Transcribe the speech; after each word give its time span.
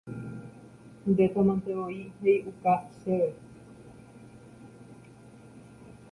ndetamantevoi 1.11 1.99
he'iuka 2.21 2.73
chéve 2.97 3.37